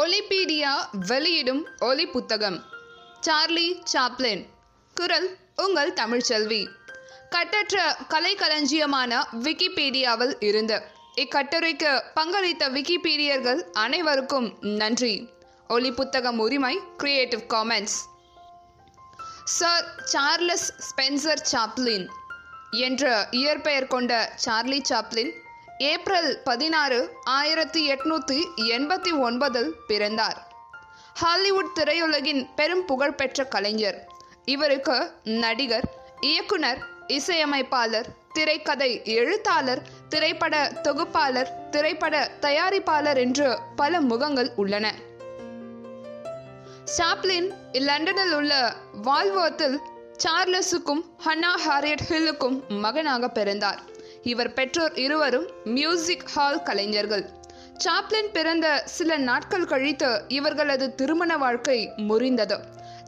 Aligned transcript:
ஒலிபீடியா 0.00 0.72
வெளியிடும் 1.08 1.60
ஒலி 1.78 2.04
புத்தகம். 2.14 2.58
Charlie 3.20 3.68
Chaplin. 3.92 4.42
குரல் 4.96 5.28
உங்கள் 5.64 5.92
தமிழ்ச்செல்வி 6.00 6.60
கட்டற்ற 7.34 7.76
கலைக்களஞ்சியமான 8.12 9.20
விக்கிபீடியாவில் 9.46 10.34
இருந்து. 10.48 10.76
இக்கட்டுரைக்கு 11.22 11.92
பங்களித்த 12.18 12.64
விக்கிபீடியர்கள் 12.76 13.60
அனைவருக்கும் 13.84 14.48
நன்றி. 14.82 15.14
ஒலி 15.68 15.90
புத்தகம் 15.92 16.38
உரிமை 16.38 16.74
creative 16.96 17.42
commons 17.54 17.98
sir 19.56 19.88
Charles 20.04 20.68
Spencer 20.86 21.44
Chaplin 21.52 22.06
என்ற 22.86 23.28
இயற்பெயர் 23.40 23.92
கொண்ட 23.94 24.12
சார்லி 24.46 24.80
சாப்ளின் 24.90 25.32
ஏப்ரல் 25.78 26.40
பதினாறு 26.44 27.10
ஆயிரத்தி 27.24 27.90
எட்நூற்றி 27.90 28.38
எண்பத்தி 28.56 29.10
ஒன்பதில் 29.22 29.68
பிறந்தார். 29.86 30.38
ஹாலிவுட் 31.14 31.70
திரையுலகின் 31.80 32.48
பெரும் 32.54 32.84
புகழ்பெற்ற 32.84 33.44
கலைஞர். 33.44 33.98
இவருக்கு 34.44 35.12
நடிகர் 35.22 35.84
இயக்குனர் 36.20 36.78
இசையமைப்பாளர் 37.06 38.06
திரைக்கதை 38.32 39.00
எழுத்தாளர் 39.04 39.82
திரைப்பட 40.08 40.72
தொகுப்பாளர் 40.82 41.68
திரைப்பட 41.70 42.30
தயாரிப்பாளர் 42.40 43.16
என்று 43.16 43.58
பல 43.76 44.00
முகங்கள் 44.00 44.50
உள்ளன. 44.56 44.94
சாப்ளின் 46.96 47.50
லண்டனில் 47.72 48.32
உள்ள 48.32 48.74
வால்வர்த்தில் 49.02 49.78
சார்லஸுக்கும் 50.24 51.04
ஹன்னா 51.26 51.52
ஹாரியட் 51.66 52.04
ஹில்லுக்கும் 52.08 52.68
மகனாக 52.68 53.28
பிறந்தார். 53.28 53.96
இவர் 54.28 54.52
பெற்றோர் 54.52 54.96
இருவரும் 54.96 55.46
மியூசிக் 55.64 56.26
ஹால் 56.26 56.62
கலைஞர்கள். 56.62 57.24
சாப்ளின் 57.84 58.30
பிறந்த 58.32 58.66
சில 58.84 59.16
நாட்கள் 59.16 59.64
கழித்து 59.64 60.08
இவர்களது 60.28 60.86
திருமண 60.94 61.36
வாழ்க்கை 61.36 61.78
முறிந்தது. 62.08 62.56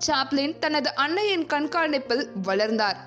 சாப்ளின் 0.06 0.54
தனது 0.59 0.90
அன்னையின் 0.95 1.46
கண்காணிப்பில் 1.46 2.24
வளர்ந்தார். 2.43 3.01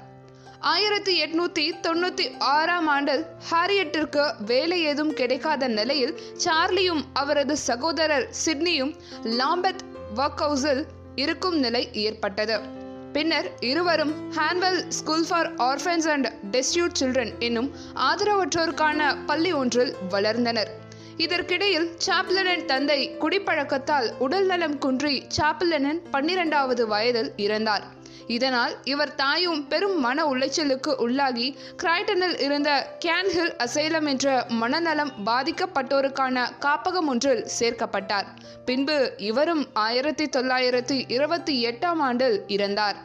ஆயிரத்தி 0.59 1.13
எட்நூத்தி 1.23 1.65
தொண்ணூத்தி 1.81 2.25
ஆறாம் 2.39 2.87
ஆண்டில் 2.87 3.25
ஹாரியட்டிற்கு 3.51 4.25
வேலை 4.45 4.83
ஏதும் 4.83 5.13
கிடைக்காத 5.13 5.67
நிலையில் 5.67 6.13
சார்லியும் 6.45 7.03
அவரது 7.13 7.57
சகோதரர் 7.57 8.29
சிட்னியும் 8.45 8.93
லாம்பெத் 9.39 9.83
ஒர்க் 10.15 10.41
ஹவுஸில் 10.41 10.83
இருக்கும் 11.15 11.59
நிலை 11.59 11.89
ஏற்பட்டது. 11.93 12.81
பின்னர் 13.13 13.47
இருவரும் 13.59 14.13
Hanwell 14.37 14.79
school 14.89 15.25
for 15.29 15.49
orphans 15.55 16.07
and 16.07 16.27
destitute 16.51 16.95
children 16.99 17.33
என்னும் 17.39 17.69
ஆதரவற்றோருக்கான 18.09 19.15
பள்ளி 19.25 19.51
ஒன்றில் 19.53 19.93
வளர்ந்தனர். 20.09 20.71
இதற்கிடையில் 21.17 21.87
சாப்லனின் 22.05 22.65
தந்தை 22.65 22.99
குடிப்பழக்கத்தால் 23.19 24.07
உடல்நலம் 24.19 24.77
குன்றி 24.77 25.27
சாப்லனின் 25.37 26.01
பன்னிரெண்டாவது 26.11 26.87
வயதில் 26.87 27.31
இறந்தார். 27.37 27.85
இதனால் 28.27 28.77
இவர் 28.83 29.15
தாயும் 29.15 29.67
பெரும் 29.67 29.99
மன 29.99 30.25
உளைச்சலுக்கு 30.25 30.95
உள்ளாகி 30.95 31.57
கிராய்டனில் 31.83 32.41
இருந்த 32.41 32.97
கேன்ஹில் 33.05 33.67
அசைலம் 33.67 34.07
என்ற 34.07 34.45
மனநலம் 34.49 35.11
பாதிக்கப்பட்டோருக்கான 35.25 36.45
காப்பகம் 36.59 37.05
ஒன்றில் 37.05 37.47
சேர்க்கப்பட்டார். 37.59 38.25
பின்பு 38.65 39.13
இவரும் 39.17 39.67
ஆயிரத்தி 39.73 40.25
தொள்ளாயிரத்தி 40.25 41.03
இருபத்தி 41.07 41.65
எட்டாம் 41.65 41.99
ஆண்டில் 41.99 42.43
இறந்தார். 42.47 42.95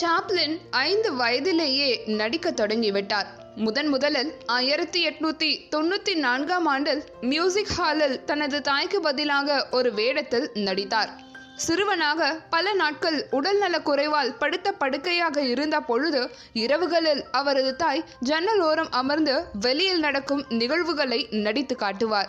சாப்ளின் 0.00 0.58
ஐந்து 0.70 1.14
வயதிலேயே 1.14 2.02
நடிக்க 2.06 2.50
தொடங்கிவிட்டார். 2.50 3.26
முதன் 3.54 3.88
முதலில் 3.88 4.32
ஆயிரத்தி 4.46 5.06
எட்நூத்தி 5.08 5.60
தொண்ணூத்தி 5.76 6.14
நான்காம் 6.14 6.66
ஆண்டில் 6.66 7.04
மியூசிக் 7.20 7.72
ஹாலில் 7.76 8.24
தனது 8.24 8.60
தாய்க்கு 8.60 9.00
பதிலாக 9.00 9.68
ஒரு 9.70 9.94
வேடத்தில் 9.94 10.50
நடித்தார். 10.54 11.30
சிறுவனாக 11.56 12.40
பல 12.50 12.72
நாட்கள் 12.72 13.26
உடல்நல 13.30 13.78
குறைவால் 13.78 14.36
படுத்த 14.38 14.72
படுக்கையாக 14.72 15.40
இருந்த 15.40 15.80
பொழுது 15.80 16.30
இரவுகளில் 16.54 17.22
அவரது 17.30 17.76
தாய் 17.76 18.04
ஜன்னல் 18.20 18.60
ஓரம் 18.60 18.90
அமர்ந்து 18.90 19.44
வெளியில் 19.60 19.98
நடக்கும் 19.98 20.44
நிகழ்வுகளை 20.48 21.28
நடித்து 21.30 21.76
காட்டுவார். 21.76 22.28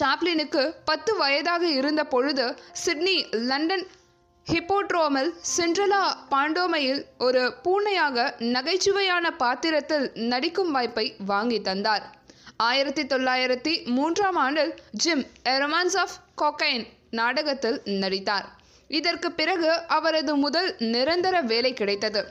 சாப்ளினுக்கு 0.00 0.74
பத்து 0.84 1.16
வயதாக 1.16 1.66
இருந்த 1.66 2.04
பொழுது 2.04 2.56
சிட்னி 2.72 3.26
லண்டன் 3.30 3.86
ஹிப்போட்ரோமில் 4.52 5.34
சிண்ட்ரலா 5.56 6.14
பாண்டோமையில் 6.30 7.04
ஒரு 7.18 7.54
பூனையாக 7.62 8.34
நகைச்சுவையான 8.38 9.30
பாத்திரத்தில் 9.30 10.12
நடிக்கும் 10.14 10.70
வாய்ப்பை 10.70 11.14
வாங்கி 11.26 11.60
தந்தார். 11.60 12.10
ஆயிரத்தி 12.56 13.02
தொள்ளாயிரத்தி 13.02 13.84
மூன்றாம் 13.84 14.36
ஆண்டில் 14.36 14.74
ஜிம் 14.90 15.26
ரொமான்ஸ் 15.44 15.96
ஆஃப் 15.96 16.16
கொக்கைன் 16.42 16.86
நாடகத்தில் 17.10 17.82
நடித்தார். 17.84 18.60
இதற்கு 18.98 19.28
பிறகு 19.32 19.70
அவரது 19.98 20.32
முதல் 20.44 20.70
நிரந்தர 20.94 21.40
வேலை 21.52 21.72
கிடைத்தது. 21.72 22.22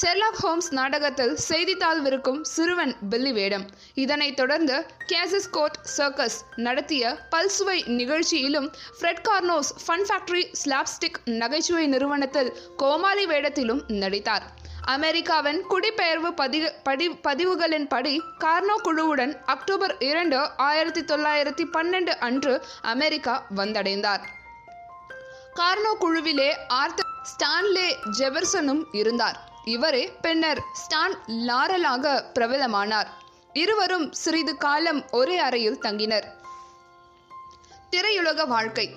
செர்லாக் 0.00 0.38
ஹோம்ஸ் 0.42 0.70
நாடகத்தில் 0.78 1.34
செய்தித்தாள் 1.48 2.00
விற்கும் 2.00 2.40
சிறுவன் 2.44 2.94
பில்லி 3.10 3.32
வேடம். 3.32 3.66
இதனைத் 3.94 4.36
தொடர்ந்து 4.36 4.76
கேசஸ் 5.12 5.48
கோர்ட் 5.50 5.78
சர்க்கஸ் 5.96 6.38
நடத்திய 6.56 7.16
பல்சுவை 7.32 7.78
நிகழ்ச்சியிலும் 8.00 8.68
Fred 8.98 9.22
Karno's 9.28 9.72
fun 9.84 10.04
factory 10.08 10.44
slapstick 10.62 11.18
நகைச்சுவை 11.24 11.86
நிறுவனத்தில் 11.86 12.52
கோமாளி 12.76 13.26
வேடத்திலும் 13.26 13.82
நடித்தார். 14.02 14.46
அமெரிக்காவின் 14.94 15.60
குடிபெயர்வு 15.62 16.30
பதிவு 16.34 16.68
படி 16.82 17.06
பதிவுகளின்படி 17.28 18.14
கார்னோ 18.44 18.76
குழுவுடன் 18.84 19.34
அக்டோபர் 19.44 19.94
இரண்டு 20.10 20.38
ஆயிரத்தி 20.56 21.00
தொள்ளாயிரத்தி 21.00 21.64
பன்னெண்டு 21.72 22.14
அன்று 22.28 22.54
அமெரிக்கா 22.94 23.34
வந்தடைந்தார். 23.56 24.24
கார்னோ 25.56 25.96
குழுவிலே 26.00 26.56
ஆர்த்த 26.68 27.02
ஸ்டான்லே 27.22 27.96
ஜெபர்சனும் 28.18 28.84
இருந்தார். 28.92 29.48
இவரே 29.64 30.12
பின்னர் 30.20 30.60
ஸ்டான் 30.72 31.18
லாரலாக 31.26 32.24
பிரபலமானார். 32.34 33.06
இருவரும் 33.52 34.12
சிறிது 34.12 34.56
காலம் 34.56 35.04
ஒரே 35.10 35.38
அறையில் 35.38 35.78
தங்கினர். 35.82 36.22
திரையுலக 37.90 38.46
வாழ்க்கை. 38.46 38.94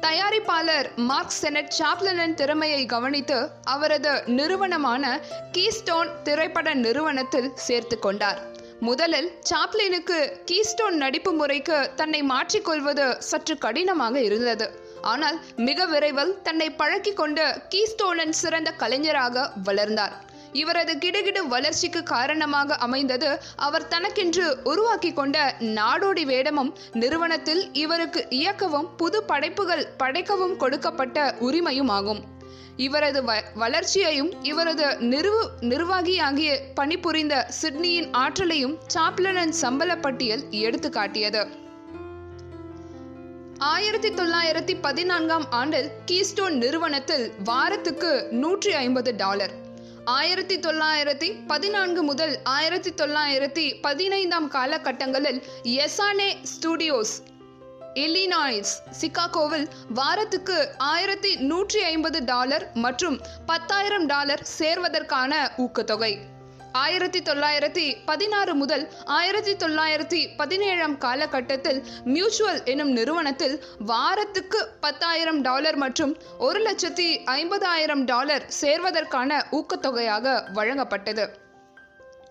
தயாரிப்பாளர் 0.00 0.96
மார்க் 0.96 1.30
செனட் 1.30 1.74
சாப்லனின் 1.78 2.34
திறமையை 2.34 2.86
கவனித்து 2.86 3.50
அவரது 3.64 4.22
நிறுவனமான 4.26 5.20
கீஸ்டோன் 5.52 6.22
திரைப்பட 6.22 6.74
நிறுவனத்தில் 6.74 7.52
சேர்த்து 7.54 7.98
கொண்டார். 7.98 8.50
முதலில் 8.80 9.40
சாப்லினுக்கு 9.50 10.38
கீஸ்டோன் 10.46 10.90
நடிப்பு 10.90 11.32
முறைக்கு 11.32 11.90
தன்னை 11.96 12.22
மாற்றிக்கொள்வது 12.22 13.18
சற்று 13.18 13.58
கடினமாக 13.58 14.20
இருந்தது. 14.20 14.81
ஆனால் 15.02 15.38
மிக 15.56 15.86
விரைவில் 15.86 16.34
தன்னை 16.42 16.68
பழக்கி 16.70 17.12
கொண்டு 17.12 17.44
கீஸ்டோனின் 17.72 18.36
சிறந்த 18.40 18.70
கலைஞராக 18.72 19.46
வளர்ந்தார். 19.64 20.14
இவரது 20.52 20.94
கிடுகிடு 20.94 21.40
வளர்ச்சிக்கு 21.48 22.00
காரணமாக 22.02 22.74
அமைந்தது 22.76 23.30
அவர் 23.56 23.88
தனக்கென்று 23.88 24.46
உருவாக்கி 24.64 25.10
கொண்ட 25.12 25.36
நாடோடி 25.78 26.24
வேடமும் 26.24 26.72
நிறுவனத்தில் 26.92 27.62
இவருக்கு 27.74 28.22
இயக்கவும் 28.30 28.90
புது 28.96 29.20
படைப்புகள் 29.22 29.88
படைக்கவும் 30.02 30.56
கொடுக்கப்பட்ட 30.56 31.34
உரிமையும் 31.40 31.88
ஆகும் 31.88 32.22
இவரது 32.76 33.20
வ 33.22 33.32
வளர்ச்சியையும் 33.54 34.30
இவரது 34.42 34.86
நிறுவு 35.06 35.42
நிர்வாகியாகிய 35.62 36.52
பணிபுரிந்த 36.74 37.34
சிட்னியின் 37.60 38.08
ஆற்றலையும் 38.12 38.78
சாப்லனன் 38.94 39.52
சம்பள 39.62 39.96
பட்டியல் 39.96 40.44
எடுத்து 40.60 40.88
காட்டியது. 40.90 41.42
ஆயிரத்தி 43.70 44.08
தொள்ளாயிரத்தி 44.08 44.74
பதினான்காம் 44.80 45.50
ஆண்டில் 45.50 45.90
கீஸ்டோன் 46.06 46.54
நிறுவனத்தில் 46.62 47.32
வாரத்துக்கு 47.44 48.28
நூற்றி 48.30 48.72
ஐம்பது 48.72 49.14
டாலர். 49.16 49.52
ஆயிரத்தி 50.04 50.56
தொள்ளாயிரத்தி 50.58 51.28
பதினான்கு 51.46 52.02
முதல் 52.02 52.34
ஆயிரத்தி 52.44 52.90
தொள்ளாயிரத்தி 52.90 53.80
பதினைந்தாம் 53.80 54.48
காலகட்டங்களில் 54.50 55.40
எசானே 55.64 56.30
ஸ்டுடியோஸ் 56.52 57.14
இல்லினாய்ஸ் 57.94 58.74
சிகாகோவில் 59.00 59.68
வாரத்துக்கு 59.94 60.68
ஆயிரத்தி 60.78 61.36
நூற்றி 61.36 61.82
ஐம்பது 61.82 62.24
டாலர் 62.24 62.66
மற்றும் 62.74 63.20
பத்தாயிரம் 63.46 64.06
டாலர் 64.06 64.44
சேர்வதற்கான 64.58 65.50
ஊக்கத்தொகை. 65.56 66.12
ஆயிரத்தி 66.72 67.20
தொள்ளாயிரத்தி 67.20 67.96
பதினாறு 68.04 68.54
முதல் 68.54 68.88
ஆயிரத்தி 69.04 69.54
தொள்ளாயிரத்தி 69.54 70.28
பதினேழாம் 70.36 70.98
காலகட்டத்தில் 70.98 71.84
மியூச்சுவல் 72.04 72.64
எனும் 72.64 72.92
நிறுவனத்தில் 72.92 73.64
வாரத்துக்கு 73.78 74.68
பத்தாயிரம் 74.80 75.40
டாலர் 75.40 75.76
மற்றும் 75.76 76.16
ஒரு 76.38 76.60
லட்சத்தி 76.60 77.08
ஐம்பதாயிரம் 77.26 78.04
டாலர் 78.04 78.46
சேர்வதற்கான 78.60 79.42
ஊக்கத்தொகையாக 79.50 80.52
வழங்கப்பட்டது. 80.54 81.26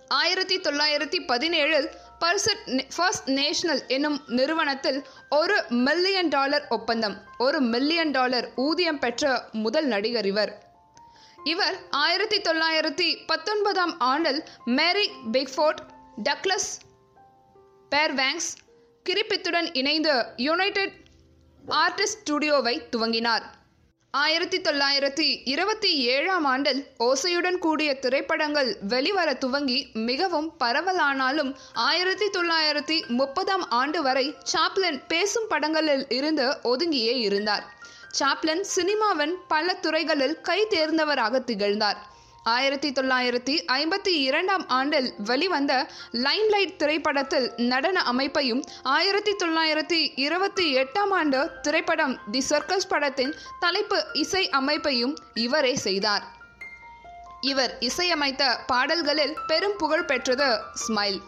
ஆயிரத்தி 0.07 0.59
தொள்ளாயிரத்தி 0.59 1.19
பதினேழில் 1.27 1.89
பர்சட் 2.19 2.81
ஃபர்ஸ்ட் 2.95 3.29
நேஷனல் 3.29 3.83
எனும் 3.87 4.21
நிறுவனத்தில் 4.27 5.05
ஒரு 5.29 5.63
மில்லியன் 5.69 6.27
டாலர் 6.27 6.65
ஒப்பந்தம் 6.69 7.17
ஒரு 7.37 7.61
மில்லியன் 7.61 8.11
டாலர் 8.11 8.49
ஊதியம் 8.55 8.99
பெற்ற 8.99 9.43
முதல் 9.51 9.85
நடிகர் 9.85 10.25
இவர். 10.25 10.69
இவர் 11.43 11.77
ஆயிரத்தி 11.89 12.37
தொள்ளாயிரத்தி 12.37 13.17
பத்தொன்பதாம் 13.27 13.99
ஆண்டில் 13.99 14.43
மேரி 14.65 15.09
பிக்ஃபோர்ட் 15.31 15.79
டக்ளஸ் 16.23 16.69
பேர்வேங்ஸ் 17.91 18.49
கிரிப்பித்துடன் 19.09 19.69
இணைந்து 19.73 20.25
யுனைடெட் 20.37 20.93
ஆர்டிஸ்ட் 21.67 22.19
ஸ்டுடியோவை 22.29 22.81
துவங்கினார். 22.95 23.41
ஆயிரத்தி 24.11 24.61
தொள்ளாயிரத்தி 24.61 25.41
இருபத்தி 25.43 25.97
ஏழாம் 25.97 26.45
ஆண்டில் 26.45 26.85
ஓசையுடன் 26.99 27.57
கூடிய 27.57 27.99
திரைப்படங்கள் 27.99 28.77
வெளிவர 28.81 29.33
துவங்கி 29.33 29.91
மிகவும் 29.93 30.53
பரவலானாலும் 30.59 31.55
ஆயிரத்தி 31.73 32.25
தொள்ளாயிரத்தி 32.25 33.07
முப்பதாம் 33.07 33.69
ஆண்டு 33.69 34.01
வரை 34.01 34.35
சாப்ளின் 34.53 35.01
பேசும் 35.07 35.47
படங்களில் 35.47 36.05
இருந்து 36.09 36.57
ஒதுங்கியே 36.63 37.15
இருந்தார். 37.19 37.79
சாப்லன் 38.19 38.63
சினிமாவின் 38.75 39.33
பல 39.47 39.73
துறைகளில் 39.73 40.41
கை 40.41 40.67
தேர்ந்தவராக 40.69 41.43
திகழ்ந்தார். 41.43 42.09
ஆயிரத்தி 42.43 42.91
தொள்ளாயிரத்தி 42.91 43.55
ஐம்பத்தி 43.71 44.13
இரண்டாம் 44.21 44.69
ஆண்டில் 44.69 45.13
வெளிவந்த 45.17 45.87
லைம்லைட் 46.11 46.75
திரைப்படத்தில் 46.75 47.53
நடன 47.57 48.01
அமைப்பையும் 48.01 48.63
ஆயிரத்தி 48.83 49.35
தொள்ளாயிரத்தி 49.35 50.11
இருபத்தி 50.15 50.77
எட்டாம் 50.77 51.11
ஆண்டு 51.11 51.51
திரைப்படம் 51.61 52.19
தி 52.31 52.41
சர்க்கஸ் 52.41 52.87
படத்தின் 52.87 53.35
தலைப்பு 53.59 54.05
இசை 54.13 54.49
அமைப்பையும் 54.49 55.15
இவரே 55.33 55.75
செய்தார். 55.75 56.23
இவர் 57.41 57.77
இசையமைத்த 57.79 58.57
பாடல்களில் 58.67 59.37
பெரும் 59.47 59.77
புகழ் 59.77 60.05
பெற்றது 60.05 60.49
ஸ்மைல். 60.87 61.21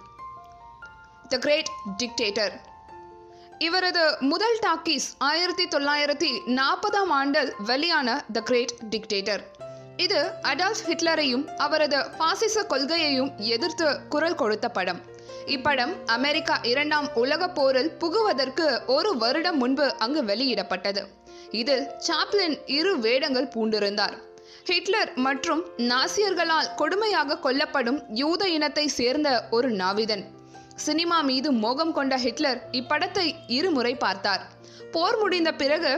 த 1.30 1.38
கிரேட் 1.38 1.72
டிக்டேட்டர். 1.98 2.72
இவரது 3.66 4.04
முதல் 4.20 4.58
டாக்கீஸ் 4.60 5.06
ஆயிரத்தி 5.18 5.66
தொள்ளாயிரத்தி 5.66 6.30
நாற்பதாம் 6.60 7.12
ஆண்டில் 7.18 7.52
வெளியான 7.66 8.26
த 8.32 8.42
கிரேட் 8.42 8.74
டிக்டேட்டர் 8.90 9.44
இது 9.98 10.20
அடால்ஃப் 10.42 10.84
ஹிட்லரையும் 10.88 11.44
அவரது 11.58 12.00
பாசிச 12.18 12.64
கொள்கையையும் 12.64 13.32
எதிர்த்து 13.38 13.88
குரல் 14.10 14.36
கொடுத்த 14.36 14.70
படம். 14.70 15.02
இப்படம் 15.56 15.94
அமெரிக்கா 16.06 16.56
இரண்டாம் 16.72 17.08
உலகப் 17.14 17.56
போரில் 17.56 17.92
புகுவதற்கு 18.00 18.68
ஒரு 18.86 19.18
வருடம் 19.18 19.58
முன்பு 19.58 19.88
அங்கு 19.98 20.24
வெளியிடப்பட்டது. 20.24 21.04
இதில் 21.62 21.86
சாப்ளின் 22.08 22.58
இரு 22.80 22.94
வேடங்கள் 23.00 23.52
பூண்டிருந்தார். 23.56 24.16
ஹிட்லர் 24.66 25.12
மற்றும் 25.28 25.64
நாசியர்களால் 25.78 26.72
கொடுமையாக 26.78 27.40
கொல்லப்படும் 27.46 28.02
யூத 28.14 28.44
இனத்தை 28.58 28.88
சேர்ந்த 29.00 29.30
ஒரு 29.52 29.70
நாவிதன். 29.84 30.26
சினிமா 30.76 31.22
மீது 31.22 31.52
மோகம் 31.52 31.94
கொண்ட 31.94 32.18
ஹிட்லர் 32.18 32.60
இப்படத்தை 32.72 33.26
இருமுறை 33.48 33.96
பார்த்தார். 33.96 34.44
போர் 34.92 35.18
முடிந்த 35.18 35.54
பிறகு 35.54 35.92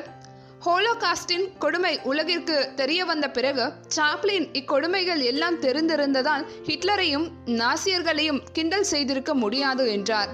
ஹோலோகாஸ்டின் 0.66 1.46
கொடுமை 1.64 2.00
உலகிற்கு 2.04 2.72
தெரிய 2.76 3.06
வந்த 3.06 3.30
பிறகு 3.30 3.66
சாப்ளின் 3.96 4.48
இக்கொடுமைகள் 4.60 5.22
எல்லாம் 5.32 5.60
தெரிந்திருந்ததால் 5.62 6.46
ஹிட்லரையும் 6.68 7.28
நாசியர்களையும் 7.46 8.42
கிண்டல் 8.52 8.88
செய்திருக்க 8.94 9.34
முடியாது 9.34 9.92
என்றார். 9.92 10.32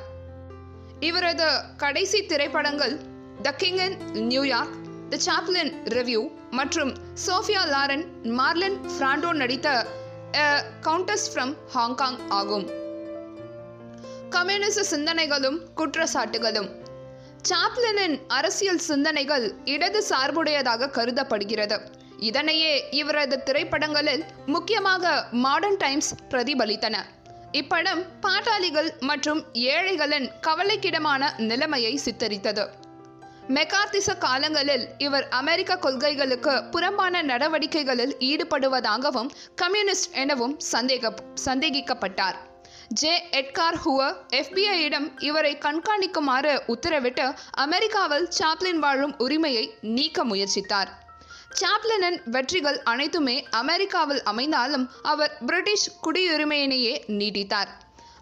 இவரது 0.99 1.49
கடைசி 1.77 2.25
திரைப்படங்கள் 2.25 2.95
the 3.41 3.51
King 3.51 3.81
in 3.87 3.97
New York 4.31 4.77
the 5.09 5.17
Chaplin 5.27 5.73
Revue 5.95 6.21
மற்றும் 6.51 6.93
சோஃபியா 7.25 7.63
லாரன் 7.73 8.05
மார்லன் 8.39 8.77
பிராண்டோ 8.97 9.31
நடித்த 9.33 9.87
கவுண்டஸ் 10.81 11.27
ஃப்ரம் 11.33 11.53
ஹாங்காங் 11.73 12.19
ஆகும். 12.29 12.67
கம்யூனிச 14.35 14.81
சிந்தனைகளும் 14.91 15.57
குற்றச்சாட்டுகளும். 15.77 16.67
சாப்ளினின் 17.49 18.15
அரசியல் 18.27 18.83
சிந்தனைகள் 18.89 19.45
இடது 19.65 20.03
சார்புடையதாக 20.09 20.89
கருதப்படுகிறது. 20.89 21.77
இதனையே 22.29 22.73
இவரது 22.91 23.43
திரைப்படங்களில் 23.43 24.23
முக்கியமாக 24.45 25.25
மாடர்ன் 25.45 25.77
டைம்ஸ் 25.77 26.11
பிரதிபலித்தன. 26.29 26.97
இப்படம் 27.61 28.03
பாட்டாளிகள் 28.21 28.89
மற்றும் 28.99 29.41
ஏழைகளின் 29.53 30.29
கவலைக்கிடமான 30.47 31.31
நிலைமையை 31.37 31.99
சித்தரித்தது. 32.05 32.65
மெகார்த்திச 33.57 34.17
காலங்களில் 34.17 34.85
இவர் 34.97 35.27
அமெரிக்க 35.29 35.77
கொள்கைகளுக்கு 35.77 36.53
புறம்பான 36.71 37.23
நடவடிக்கைகளில் 37.23 38.15
ஈடுபடுவதாகவும் 38.29 39.29
கம்யூனிஸ்ட் 39.55 40.13
எனவும் 40.23 40.55
சந்தேக 40.71 41.13
சந்தேகிக்கப்பட்டார். 41.45 42.39
ஜே. 42.93 43.23
எட்கார் 43.31 43.77
ஹுவர் 43.85 44.15
எஃபிஐயிடம் 44.29 45.23
இவரை 45.23 45.57
கண்காணிக்குமாறு 45.57 46.53
உத்தரவிட்டு 46.67 47.35
அமெரிக்காவில் 47.51 48.29
சாப்ளின் 48.39 48.79
வாழும் 48.79 49.13
உரிமையை 49.17 49.75
நீக்க 49.81 50.25
முயற்சித்தார். 50.25 50.89
சாப்ளினின் 51.61 52.19
வெற்றிகள் 52.25 52.83
அனைத்துமே 52.83 53.47
அமெரிக்காவில் 53.51 54.23
அமைந்தாலும் 54.23 54.89
அவர் 55.01 55.37
பிரிட்டிஷ் 55.45 55.91
குடியுரிமையினையே 56.03 56.95
நீடித்தார். 57.07 57.71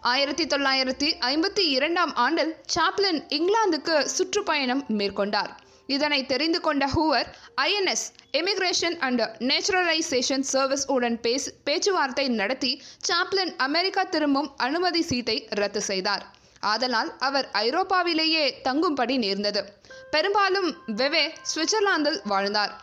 ஆயிரத்தி 0.01 0.45
தொள்ளாயிரத்தி 0.45 1.10
ஐம்பத்தி 1.21 1.66
இரண்டாம் 1.69 2.16
ஆண்டில் 2.16 2.56
சாப்ளின் 2.75 3.21
இங்கிலாந்துக்கு 3.30 4.01
சுற்றுப்பயணம் 4.01 4.86
மேற்கொண்டார். 4.88 5.50
இதனை 5.96 6.20
தெரிந்து 6.32 6.60
கொண்ட 6.66 6.86
Hoover 6.96 7.28
INS 7.62 8.06
immigration 8.40 8.98
and 9.08 9.22
naturalization 9.50 10.46
service 10.54 10.86
உடன் 10.96 11.18
பேசு 11.22 11.54
பேச்சுவார்த்தை 11.64 12.26
நடத்தி 12.42 12.72
சாப்ளின் 13.08 13.54
அமெரிக்கா 13.68 14.04
திரும்பும் 14.16 14.50
அனுமதி 14.58 15.02
சீட்டை 15.02 15.38
ரத்து 15.62 15.82
செய்தார். 15.82 16.26
ஆதலால் 16.74 17.12
அவர் 17.20 17.48
ஐரோப்பாவிலேயே 17.64 18.44
தங்கும்படி 18.68 19.18
நேர்ந்தது. 19.18 19.64
பெரும்பாலும் 20.12 20.70
வெவே 21.00 21.26
சுவிட்சர்லாந்தில் 21.52 22.20
வாழ்ந்தார். 22.24 22.74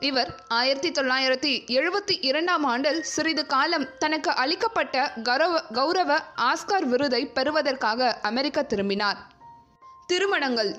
இவர் 0.00 0.30
ஆயிரத்தி 0.48 0.90
தொள்ளாயிரத்தி 0.90 1.52
எழுபத்தி 1.78 2.16
இரண்டாம் 2.30 2.64
ஆண்டில் 2.64 3.02
சிறிது 3.12 3.44
காலம் 3.46 3.86
தனக்கு 3.98 4.30
அளிக்கப்பட்ட 4.42 5.04
கௌரவ 5.28 5.60
கௌரவ 5.72 6.18
ஆஸ்கார் 6.48 6.88
விருதை 6.94 7.22
பெறுவதற்காக 7.38 8.10
அமெரிக்கா 8.22 8.62
திரும்பினார். 8.72 9.20
திருமணங்கள் 10.06 10.72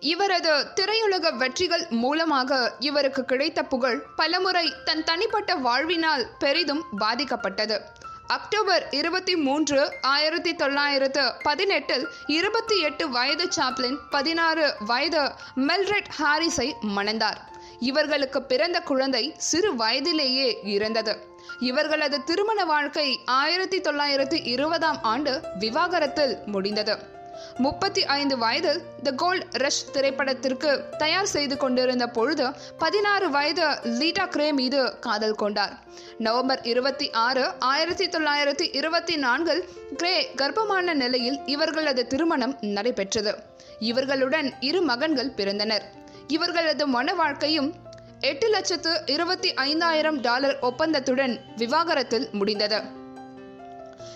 இவரது 0.00 0.66
திரையுலக 0.74 1.36
வெற்றிகள் 1.36 1.86
மூலமாக 1.90 2.72
இவருக்கு 2.78 3.24
கிடைத்த 3.24 3.62
புகழ் 3.62 4.06
பலமுறை 4.16 4.72
தன் 4.84 5.04
தனிப்பட்ட 5.04 5.54
வாழ்வினால் 5.54 6.24
பெரிதும் 6.38 6.84
பாதிக்கப்பட்டது. 6.98 7.80
அக்டோபர் 8.26 8.88
இருபத்தி 8.90 9.36
மூன்று 9.36 9.92
ஆயிரத்தி 10.00 10.54
தொள்ளாயிரத்து 10.54 11.32
பதினெட்டில் 11.42 12.08
இருபத்தி 12.26 12.80
எட்டு 12.80 13.08
வயது 13.08 13.48
சாப்ளின் 13.56 13.98
பதினாறு 14.10 14.74
வயது 14.78 15.32
மெல்ரெட் 15.56 16.10
ஹாரிஸை 16.18 16.72
மணந்தார். 16.96 17.36
இவர்களுக்கு 17.78 18.42
பிறந்த 18.42 18.80
குழந்தை 18.80 19.34
சிறு 19.36 19.74
வயதிலேயே 19.74 20.58
இறந்தது. 20.64 21.28
இவர்களது 21.58 22.24
திருமண 22.24 22.64
வாழ்க்கை 22.64 23.20
ஆயிரத்தி 23.24 23.80
தொள்ளாயிரத்தி 23.80 24.46
இருபதாம் 24.46 25.02
ஆண்டு 25.02 25.42
விவாகரத்தில் 25.58 26.36
முடிந்தது. 26.46 27.18
முப்பத்தி 27.56 28.04
ஐந்து 28.04 28.38
வயதில் 28.38 28.82
த 29.02 29.10
கோல்ட் 29.10 29.44
ரஷ் 29.52 29.90
திரைப்படத்திற்கு 29.92 30.84
தயார் 30.98 31.26
செய்து 31.26 31.56
கொண்டிருந்த 31.56 32.06
பொழுது 32.06 32.52
பதினாறு 32.78 33.30
வயது 33.30 33.66
லீட்டா 33.82 34.26
கிரே 34.26 34.52
மீது 34.52 34.98
காதல் 34.98 35.34
கொண்டார். 35.34 35.78
நவம்பர் 36.18 36.60
இருபத்தி 36.62 37.10
ஆறு 37.10 37.52
ஆயிரத்தி 37.58 38.08
தொள்ளாயிரத்தி 38.08 38.76
இருபத்தி 38.76 39.16
நான்கில் 39.16 39.68
கிரே 39.96 40.30
கர்ப்பமான 40.36 40.94
நிலையில் 40.94 41.40
இவர்களது 41.46 42.06
திருமணம் 42.06 42.56
நடைபெற்றது. 42.60 43.34
இவர்களுடன் 43.78 44.52
இரு 44.60 44.82
மகன்கள் 44.82 45.32
பிறந்தனர். 45.36 45.82
இவர்களது 46.26 46.86
மன 46.86 47.14
வாழ்க்கையும் 47.14 47.74
எட்டு 48.20 48.48
லட்சத்து 48.48 49.02
இருபத்தி 49.06 49.54
ஐந்தாயிரம் 49.54 50.20
டாலர் 50.20 50.58
ஒப்பந்தத்துடன் 50.58 51.40
விவாகரத்தில் 51.56 52.28
முடிந்தது. 52.32 52.98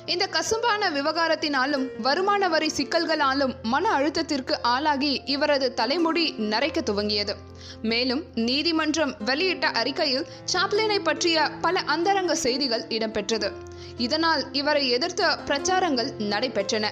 இந்த 0.07 0.29
கசும்பான 0.33 0.89
விவகாரத்தினாலும் 0.91 1.85
வருமான 2.03 2.49
வரி 2.49 2.71
சிக்கல்களாலும் 2.77 3.55
மன 3.63 3.91
அழுத்தத்திற்கு 3.99 4.55
ஆளாகி 4.63 5.23
இவரது 5.25 5.75
தலைமுடி 5.75 6.35
நரைக்க 6.39 6.81
துவங்கியது. 6.91 7.35
மேலும் 7.83 8.23
நீதிமன்றம் 8.35 9.15
வெளியிட்ட 9.25 9.67
அறிக்கையில் 9.67 10.27
சாப்ளினை 10.53 10.99
பற்றிய 11.03 11.51
பல 11.61 11.81
அந்தரங்க 11.81 12.35
செய்திகள் 12.35 12.85
இடம்பெற்றது. 12.89 13.51
இதனால் 13.97 14.53
இவரை 14.53 14.91
எதிர்த்த 14.91 15.39
பிரச்சாரங்கள் 15.47 16.13
நடைபெற்றன. 16.19 16.91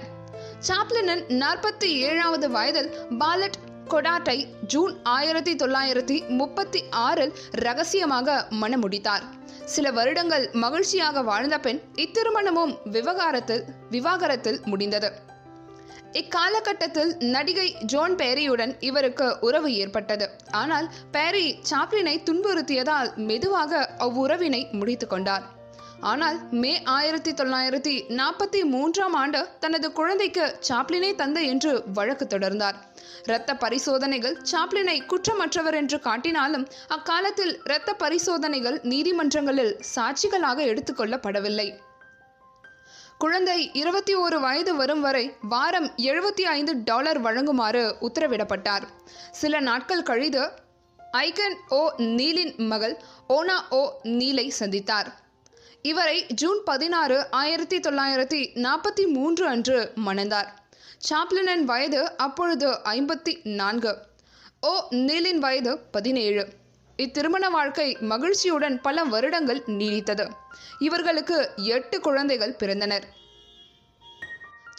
சாப்ளினின் 0.68 1.24
நாற்பத்தி 1.42 1.90
ஏழாவது 2.08 2.50
வயதில் 2.50 2.90
பாலட் 3.18 3.60
கொடாட்டை 3.88 4.46
ஜூன் 4.66 4.92
ஆயிரத்தி 5.02 5.54
தொள்ளாயிரத்தி 5.54 6.28
முப்பத்தி 6.28 6.84
ஆறில் 6.90 7.32
ரகசியமாக 7.50 8.46
மணமுடித்தார் 8.60 9.22
சில 9.74 9.90
வருடங்கள் 9.90 10.44
மகிழ்ச்சியாக 10.62 11.22
வாழ்ந்த 11.22 11.56
பெண் 11.58 11.80
இத்திருமணமும் 11.96 12.72
விவகாரத்தில் 12.96 13.62
விவாகரத்தில் 13.90 14.60
முடிந்தது. 14.64 15.10
இக்காலகட்டத்தில் 16.20 17.12
நடிகை 17.34 17.68
ஜோன் 17.92 18.14
பேரியுடன் 18.14 18.72
இவருக்கு 18.88 19.26
உறவு 19.40 19.68
ஏற்பட்டது. 19.74 20.26
ஆனால் 20.60 20.88
பேரி 21.10 21.46
சாப்ளினை 21.70 22.16
துன்புறுத்தியதால் 22.28 23.10
மெதுவாக 23.28 23.82
அவ்வுறவினை 23.98 24.62
முடித்து 24.72 25.06
கொண்டார். 25.06 25.46
ஆனால் 26.10 26.38
மே 26.50 26.82
ஆயிரத்தி 26.82 27.32
தொள்ளாயிரத்தி 27.32 27.92
நாற்பத்தி 28.18 28.60
மூன்றாம் 28.64 29.14
ஆண்டு 29.14 29.48
தனது 29.60 29.92
குழந்தைக்கு 29.92 30.58
சாப்ளினே 30.68 31.14
தந்தை 31.14 31.46
என்று 31.46 31.82
வழக்கு 31.94 32.26
தொடர்ந்தார். 32.26 32.74
இரத்த 33.24 33.54
பரிசோதனைகள் 33.54 34.36
சாப்ளினை 34.50 34.96
குற்றமற்றவர் 35.12 35.74
என்று 35.74 35.98
காட்டினாலும் 35.98 36.66
அக்காலத்தில் 36.88 37.60
இரத்த 37.64 37.92
பரிசோதனைகள் 37.92 38.80
நீதிமன்றங்களில் 38.82 39.80
சாட்சிகளாக 39.94 40.64
எடுத்துக்கொள்ளப்படவில்லை 40.72 41.68
குழந்தை 43.18 43.70
இருபத்தி 43.72 44.14
ஒரு 44.14 44.40
வயது 44.40 44.76
வரும் 44.76 45.00
வரை 45.00 45.24
வாரம் 45.42 45.88
எழுபத்தி 45.96 46.44
ஐந்து 46.56 46.72
டாலர் 46.84 47.20
வழங்குமாறு 47.22 47.82
உத்தரவிடப்பட்டார். 48.00 48.82
சில 49.32 49.60
நாட்கள் 49.60 50.02
கழித்து 50.02 50.52
ஐகன் 51.12 51.56
ஓ 51.68 51.82
நீலின் 51.98 52.56
மகள் 52.56 52.96
ஓனா 53.28 53.58
ஓ 53.70 53.82
நீலை 54.02 54.52
சந்தித்தார். 54.58 55.10
இவரை 55.82 56.26
ஜூன் 56.26 56.58
பதினாறு 56.64 57.30
ஆயிரத்தி 57.30 57.78
தொள்ளாயிரத்தி 57.78 58.40
நாற்பத்தி 58.54 59.06
மூன்று 59.06 59.46
அன்று 59.46 59.92
மணந்தார். 60.06 60.46
சாப்ளினின் 61.08 61.64
வயது 61.64 62.16
அப்பொழுது 62.16 62.72
ஐம்பத்தி 62.72 63.40
நான்கு. 63.42 63.96
ஓ 64.60 64.82
நீலின் 64.90 65.38
வயது 65.38 65.78
பதினேழு. 65.78 66.48
இத்திருமண 66.96 67.50
வாழ்க்கை 67.50 67.96
மகிழ்ச்சியுடன் 68.00 68.80
பல 68.80 69.04
வருடங்கள் 69.04 69.62
நீடித்தது. 69.66 70.30
இவர்களுக்கு 70.78 71.50
எட்டு 71.56 72.00
குழந்தைகள் 72.00 72.56
பிறந்தனர். 72.58 73.02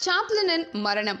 சாப்ளினின் 0.06 0.72
மரணம். 0.72 1.20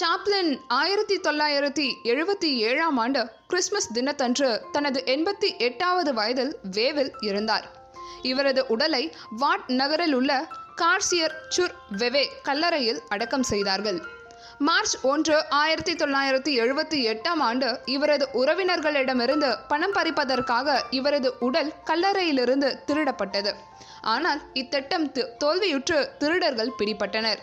சாப்ளின் 0.00 0.58
ஆயிரத்தி 0.68 1.16
தொள்ளாயிரத்தி 1.16 1.92
எழுபத்தி 2.04 2.54
ஏழாம் 2.56 2.96
ஆண்டு 2.96 3.30
கிறிஸ்மஸ் 3.48 3.92
தினத்தன்று 3.92 4.62
தனது 4.72 5.02
எண்பத்தி 5.06 5.58
எட்டாவது 5.58 6.14
வயதில் 6.14 6.56
வேவில் 6.62 7.12
இருந்தார் 7.20 7.80
இவரது 8.22 8.66
உடலை 8.66 9.12
வாட் 9.30 9.64
நகரில் 9.66 10.14
உள்ள 10.14 10.46
கார்சியர் 10.76 11.36
சுர் 11.48 11.74
வெவே 11.96 12.24
கல்லறையில் 12.42 13.00
அடக்கம் 13.08 13.42
செய்தார்கள். 13.42 14.02
மார்ச் 14.58 14.98
ஒன்று 15.02 15.48
ஆயிரத்தி 15.48 15.94
தொள்ளாயிரத்தி 15.94 16.52
எழுபத்தி 16.62 16.98
எட்டாம் 17.12 17.40
ஆண்டு 17.40 17.80
இவரது 17.86 18.28
உறவினர்களிடமிருந்து 18.32 19.58
பணம் 19.68 19.92
பறிப்பதற்காக 19.92 20.82
இவரது 20.90 21.34
உடல் 21.38 21.72
கல்லறையிலிருந்து 21.84 22.78
திருடப்பட்டது. 22.86 23.52
ஆனால் 24.00 24.40
இத்திட்டம் 24.52 25.12
தோல்வியுற்று 25.44 26.08
திருடர்கள் 26.18 26.72
பிடிபட்டனர். 26.78 27.38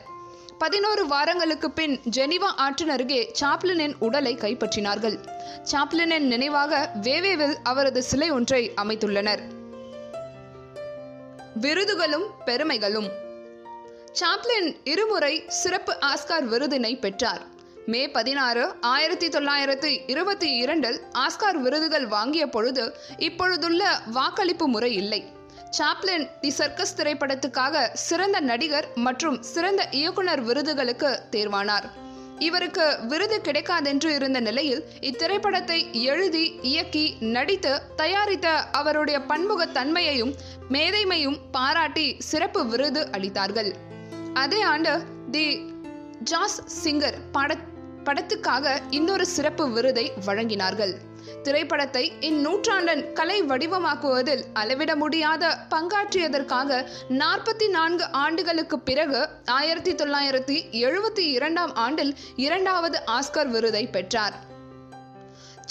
பதினோரு 0.57 1.07
வாரங்களுக்கு 1.07 1.71
பின் 1.71 1.99
ஜெனிவா 2.17 2.49
ஆற்றின் 2.55 2.89
அருகே 2.89 3.31
சாப்ளினின் 3.41 3.95
உடலை 3.99 4.35
கைப்பற்றினார்கள். 4.35 5.17
சாப்ளினின் 5.71 6.27
நினைவாக 6.33 6.91
வேவேவில் 7.01 7.55
அவரது 7.63 8.03
சிலை 8.03 8.31
ஒன்றை 8.31 8.71
அமைத்துள்ளனர். 8.81 9.39
விருதுகளும் 11.62 12.25
பெருமைகளும். 12.46 13.10
சாப்ளின் 14.20 14.75
இருமுறை 14.84 15.44
சிறப்பு 15.48 15.98
ஆஸ்கார் 16.00 16.48
விருதினை 16.50 17.00
பெற்றார். 17.00 17.42
மே 17.86 18.10
பதினாறு 18.10 18.74
ஆயிரத்தி 18.82 19.28
தொள்ளாயிரத்தி 19.28 20.00
இருபத்தி 20.08 20.50
இரண்டில் 20.56 21.01
ஆஸ்கார் 21.13 21.56
விருதுகள் 21.56 22.08
வாங்கிய 22.08 22.48
பொழுது 22.48 22.96
இப்பொழுதுள்ள 23.18 24.01
வாக்களிப்பு 24.12 24.68
முறை 24.68 24.94
இல்லை. 24.94 25.25
சாப்ளின் 25.78 26.30
தி 26.42 26.50
சர்க்கஸ் 26.50 26.96
திரைப்படத்துக்காக 26.96 27.88
சிறந்த 27.94 28.39
நடிகர் 28.39 28.88
மற்றும் 28.96 29.44
சிறந்த 29.44 29.88
இயக்குனர் 29.92 30.46
விருதுகளுக்கு 30.46 31.20
தேர்வானார். 31.32 31.89
இவருக்கு 32.39 33.00
விருது 33.08 33.42
கிடைக்காதென்று 33.44 34.16
இருந்த 34.16 34.39
நிலையில் 34.39 34.84
இத்திரைப்படத்தை 35.01 35.92
எழுதி 35.92 36.60
இயக்கி 36.62 37.16
நடித்து 37.20 37.82
தயாரித்த 37.96 38.50
அவருடைய 38.50 39.20
பன்முகத்தன்மையையும் 39.20 40.34
மேதைமையும் 40.69 41.39
பாராட்டி 41.51 42.15
சிறப்பு 42.19 42.65
விருது 42.65 43.07
அளித்தார்கள். 43.11 43.73
அதே 44.33 44.61
ஆண்டு 44.61 45.03
தி 45.31 45.71
ஜாஸ் 46.23 46.88
சிங்கர் 46.88 47.17
பட 47.31 47.55
படத்துக்காக 48.03 48.81
இன்னொரு 48.89 49.25
சிறப்பு 49.25 49.69
விருதை 49.69 50.11
வழங்கினார்கள். 50.25 50.93
திரைப்படத்தை 51.43 52.13
இந்நூற்றாண்டின் 52.19 53.13
கலை 53.13 53.43
வடிவமாக்குவதில் 53.43 54.43
அளவிட 54.53 54.95
முடியாத 54.95 55.57
பங்காற்றியதற்காக 55.69 56.88
நாற்பத்தி 57.09 57.69
நான்கு 57.69 58.11
ஆண்டுகளுக்கு 58.11 58.79
பிறகு 58.79 59.29
ஆயிரத்தி 59.45 59.93
தொள்ளாயிரத்தி 59.93 60.57
எழுபத்தி 60.71 61.25
இரண்டாம் 61.38 61.75
ஆண்டில் 61.75 62.15
இரண்டாவது 62.35 63.03
ஆஸ்கர் 63.11 63.47
விருதை 63.47 63.88
பெற்றார். 63.88 64.33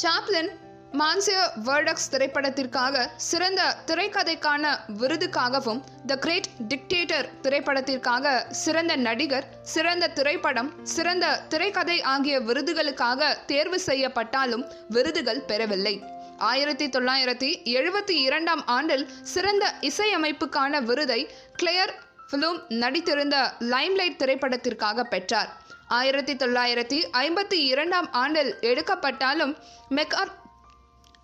சாப்ளின் 0.03 0.51
மான்சிய 0.93 1.39
வேர்டக்ஸ் 1.65 2.11
திரைப்படத்திற்காக 2.11 3.09
சிறந்த 3.17 3.63
திரைக்கதைக்கான 3.87 4.65
விருதுக்காகவும் 5.01 5.81
த 6.07 6.17
கிரேட் 6.17 6.49
டிக்டேட்டர் 6.69 7.29
திரைப்படத்திற்காக 7.43 8.51
சிறந்த 8.51 8.97
நடிகர் 8.97 9.47
சிறந்த 9.63 10.09
திரைப்படம் 10.09 10.71
சிறந்த 10.83 11.45
திரைக்கதை 11.49 12.03
ஆகிய 12.03 12.41
விருதுகளுக்காக 12.41 13.45
தேர்வு 13.47 13.81
செய்யப்பட்டாலும் 13.87 14.65
விருதுகள் 14.89 15.41
பெறவில்லை. 15.41 16.03
ஆயிரத்தி 16.39 16.89
தொள்ளாயிரத்தி 16.89 17.51
எழுபத்தி 17.65 18.17
இரண்டாம் 18.23 18.67
ஆண்டில் 18.67 19.09
சிறந்த 19.23 19.75
இசையமைப்புக்கான 19.81 20.83
விருதை 20.83 21.21
கிளேயர் 21.57 21.95
ஃபிலும் 22.31 22.59
நடித்திருந்த 22.69 23.37
லைம்லைட் 23.61 24.21
திரைப்படத்திற்காக 24.25 25.05
பெற்றார். 25.05 25.57
ஆயிரத்தி 25.89 26.35
தொள்ளாயிரத்தி 26.35 27.05
ஐம்பத்தி 27.13 27.61
இரண்டாம் 27.73 28.13
ஆண்டில் 28.13 28.59
எடுக்கப்பட்டாலும் 28.61 29.57
மெக்கார் 29.91 30.47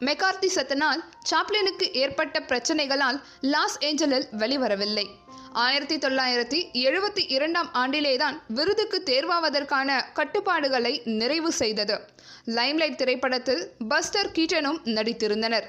மெக்கார்த்தி 0.00 0.50
சத்தனால் 0.54 1.04
சாப்ளினுக்கு 1.30 1.92
ஏற்பட்ட 1.92 2.40
பிரச்சனைகளால் 2.40 3.20
லாஸ் 3.40 3.78
ஏஞ்சலில் 3.80 4.26
வெளிவரவில்லை. 4.38 5.06
ஆயிரத்தி 5.52 5.96
தொள்ளாயிரத்தி 5.96 6.76
எழுபத்தி 6.76 7.24
இரண்டாம் 7.28 7.70
ஆண்டிலேதான் 7.74 8.38
விருதுக்கு 8.48 9.02
தேர்வாவதற்கான 9.04 10.00
கட்டுப்பாடுகளை 10.12 11.02
நிறைவு 11.04 11.52
செய்தது. 11.52 12.00
லைம்லைட் 12.46 12.94
திரைப்படத்தில் 12.94 13.70
பஸ்டர் 13.88 14.32
கீட்டனும் 14.32 14.80
நடித்திருந்தனர். 14.84 15.64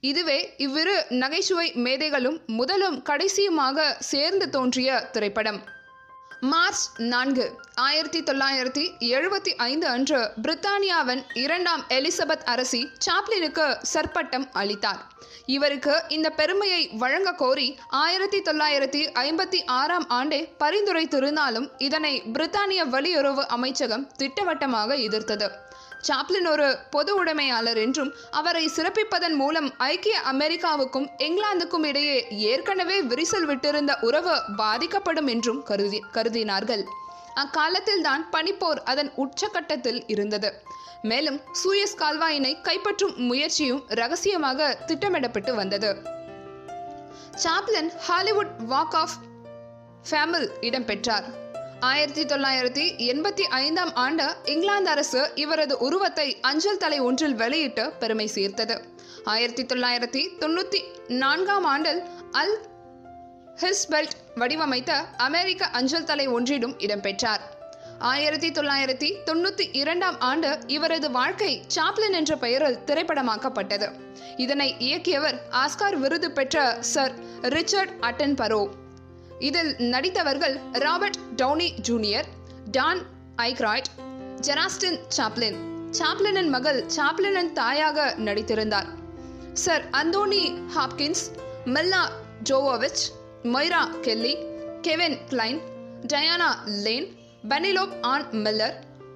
இதுவே 0.00 0.54
இவ்விரு 0.56 1.06
நகைச்சுவை 1.08 1.72
மேதைகளும் 1.72 2.40
முதலும் 2.46 3.02
கடைசியுமாக 3.02 3.94
சேர்ந்து 3.98 4.50
தோன்றிய 4.50 5.08
திரைப்படம். 5.12 5.76
மார்ச் 6.40 6.82
நான்கு 6.98 7.58
ஆயிரத்தி 7.74 8.22
தொள்ளாயிரத்தி 8.22 8.90
எழுபத்தி 8.98 9.54
ஐந்து 9.56 9.86
அன்று 9.86 10.30
பிரித்தானியாவின் 10.42 11.22
இரண்டாம் 11.34 11.84
எலிசபெத் 11.88 12.44
அரசி 12.44 12.90
சாப்ளினுக்கு 13.06 13.76
சர்பட்டம் 13.94 14.48
அளித்தார். 14.52 15.00
இவருக்கு 15.46 16.02
இந்த 16.08 16.30
பெருமையை 16.30 16.90
வழங்க 16.98 17.32
கோரி 17.32 17.78
ஆயிரத்தி 17.88 18.42
தொள்ளாயிரத்தி 18.42 19.02
ஐம்பத்தி 19.14 19.64
ஆறாம் 19.66 20.06
ஆண்டே 20.08 20.52
பரிந்துரைத்திருந்தாலும் 20.58 21.70
இதனை 21.78 22.22
பிரித்தானிய 22.22 22.84
வெளியுறவு 22.84 23.46
அமைச்சகம் 23.46 24.10
திட்டவட்டமாக 24.16 24.94
எதிர்த்தது. 24.94 25.66
சாப்ளின் 26.02 26.48
ஒரு 26.48 26.78
பொது 26.90 27.24
உடைமையாளர் 27.24 27.76
என்றும் 27.76 28.14
அவரை 28.30 28.70
சிறப்பிப்பதன் 28.76 29.34
மூலம் 29.34 29.74
ஐக்கிய 29.78 30.20
அமெரிக்காவுக்கும் 30.32 31.08
இங்கிலாந்துக்கும் 31.18 31.86
இடையே 31.86 32.26
ஏற்கனவே 32.28 33.02
விரிசல் 33.02 33.46
விட்டிருந்த 33.46 34.00
உறவு 34.00 34.42
பாதிக்கப்படும் 34.56 35.26
என்றும் 35.26 35.62
கருதி 35.62 36.04
கருதினார்கள். 36.12 36.84
அக்காலத்தில்தான் 37.34 38.22
பனிப்போர் 38.32 38.80
அதன் 38.84 39.12
உச்சக்கட்டத்தில் 39.16 40.02
இருந்தது. 40.06 40.62
மேலும் 41.02 41.40
சூயஸ் 41.64 41.98
கால்வாயினை 41.98 42.54
கைப்பற்றும் 42.62 43.16
முயற்சியும் 43.16 43.84
ரகசியமாக 43.88 44.78
திட்டமிடப்பட்டு 44.86 45.54
வந்தது. 45.54 45.96
சாப்ளின் 47.44 47.90
ஹாலிவுட் 47.98 48.54
வாக் 48.68 48.94
ஆஃப் 48.94 49.16
ஃபேமில் 50.10 50.48
இடம்பெற்றார். 50.60 51.46
ஆயிரத்தி 51.80 52.24
தொள்ளாயிரத்தி 52.24 52.84
எண்பத்தி 52.98 53.42
ஐந்தாம் 53.42 53.94
ஆண்டு 53.94 54.36
இங்கிலாந்து 54.44 54.90
அரசு 54.90 55.30
இவரது 55.34 55.78
உருவத்தை 55.78 56.36
அஞ்சல் 56.40 56.76
தலை 56.76 57.00
ஒன்றில் 57.00 57.34
வெளியிட்டு 57.34 57.90
பெருமை 57.90 58.26
சேர்த்தது. 58.26 58.84
ஆயிரத்தி 59.24 59.64
தொள்ளாயிரத்தி 59.64 60.28
தொண்ணூற்றி 60.38 60.80
நான்காம் 61.08 61.64
ஆண்டில் 61.64 62.02
அல் 62.32 62.56
ஹிஸ்பெல்ட் 63.56 64.16
வடிவமைத்த 64.34 64.92
அமெரிக்க 65.16 65.66
அஞ்சல் 65.66 66.04
தலை 66.04 66.26
ஒன்றிலும் 66.26 66.74
இடம்பெற்றார். 66.78 67.40
ஆயிரத்தி 67.98 68.50
தொள்ளாயிரத்தி 68.50 69.12
தொண்ணூற்றி 69.24 69.68
இரண்டாம் 69.72 70.20
ஆண்டு 70.20 70.58
இவரது 70.66 71.10
வாழ்க்கை 71.10 71.62
சாப்ளின் 71.74 72.12
என்ற 72.12 72.36
பெயரில் 72.36 72.78
திரைப்படமாக்கப்பட்டது. 72.86 73.90
இதனை 74.36 74.74
இயக்கியவர் 74.78 75.38
ஆஸ்கார் 75.50 75.94
விருது 75.94 76.30
பெற்ற 76.30 76.76
சர் 76.80 77.12
ரிச்சர்ட் 77.40 77.90
அட்டன் 78.00 78.36
பரோ 78.36 78.68
இதில் 79.38 79.76
நடித்தவர்கள் 79.78 80.60
Robert 80.72 81.18
Downey 81.36 81.80
junior 81.80 82.24
Dan 82.70 83.00
Aykroyd 83.36 83.90
Geraldine 84.40 84.98
Chaplin. 85.16 85.58
சாப்ளினின் 85.98 86.48
மகள் 86.48 86.86
சாப்ளினின் 86.96 87.52
தாயாக 87.52 88.14
நடித்திருந்தார். 88.18 88.88
Sir 89.52 89.84
Anthony 89.90 90.42
Hopkins 90.76 91.22
Milla 91.64 92.10
Jovovich 92.50 93.04
Moira 93.42 94.00
Kelly 94.00 94.36
Kevin 94.82 95.18
Kline 95.28 95.60
Diana 96.06 96.50
Lane 96.64 97.08
Penelope 97.48 97.94
Ann 98.00 98.26
Miller 98.30 98.74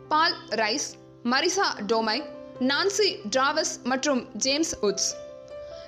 Paul 0.09 0.35
Rhys 0.49 0.89
Marisa 1.25 1.69
Tomei 1.87 2.23
Nancy 2.59 3.17
Travis 3.31 3.75
மற்றும் 3.85 4.29
James 4.33 4.75
woods. 4.83 5.22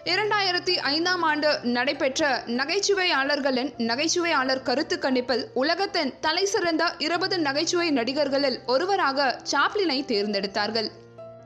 இரண்டாயிரத்தி 0.04 0.74
ஐந்தாம் 0.76 1.22
ஆண்டு 1.22 1.60
நடைபெற்ற 1.62 2.42
நகைச்சுவையாளர்களின் 2.46 3.70
நகைச்சுவையாளர் 3.78 4.62
கருத்து 4.62 4.96
கணிப்பில் 4.96 5.44
உலகத்தின் 5.54 6.14
தலைசிறந்த 6.20 6.94
இருபது 6.98 7.38
நகைச்சுவை 7.38 7.90
நடிகர்களில் 7.90 8.58
ஒருவராக 8.66 9.40
சாப்ளினை 9.52 9.98
தேர்ந்தெடுத்தார்கள். 10.04 10.88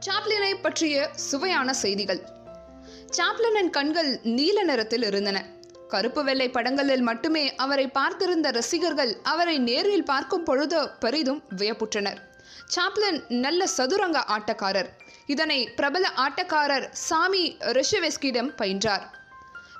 சாப்ளினை 0.07 0.55
பற்றிய 0.63 1.09
சுவையான 1.15 1.75
செய்திகள். 1.75 2.21
சாப்ளினின் 3.19 3.71
கண்கள் 3.71 4.21
நீல 4.23 4.63
நிறத்தில் 4.63 5.03
இருந்தன. 5.03 5.45
கருப்பு 5.89 6.25
வெள்ளை 6.25 6.51
படங்களில் 6.51 7.01
மட்டுமே 7.01 7.55
அவரை 7.55 7.87
பார்த்திருந்த 7.87 8.51
ரசிகர்கள் 8.51 9.17
அவரை 9.23 9.59
நேரில் 9.59 10.05
பார்க்கும் 10.05 10.43
பொழுது 10.43 10.89
பெரிதும் 11.01 11.43
வியப்புற்றனர். 11.57 12.19
சாப்ளின் 12.67 13.21
நல்ல 13.29 13.67
சதுரங்க 13.67 14.25
ஆட்டக்காரர். 14.37 14.91
இதனை 15.27 15.69
பிரபல 15.77 16.13
ஆட்டக்காரர் 16.17 16.89
சாமி 16.91 17.57
ரிஷிவெஸ்கியிடம் 17.61 18.51
பயின்றார். 18.57 19.07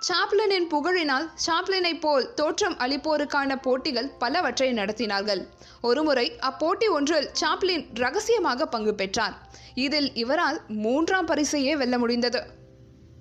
சாப்ளினின் 0.09 0.67
புகழினால் 0.73 1.29
சாப்ளினை 1.47 2.01
போல் 2.01 2.35
தோற்றம் 2.35 2.77
அளிப்போருக்கான 2.79 3.57
போட்டிகள் 3.57 4.11
பலவற்றை 4.19 4.73
நடத்தினார்கள். 4.73 5.43
ஒருமுறை 5.81 6.39
அப்போட்டி 6.41 6.89
ஒன்றில் 6.89 7.31
சாப்ளின் 7.41 7.85
ரகசியமாக 7.95 8.67
பங்கு 8.67 8.95
பெற்றார். 8.95 9.37
இதில் 9.75 10.13
இவரால் 10.15 10.61
மூன்றாம் 10.69 11.27
பரிசையே 11.27 11.77
வெல்ல 11.77 11.99
முடிந்தது. 11.99 12.58